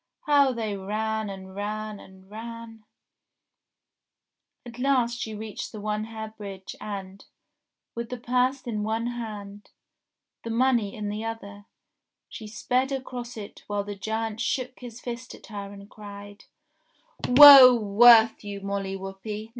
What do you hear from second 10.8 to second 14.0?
in the other, she sped across it while the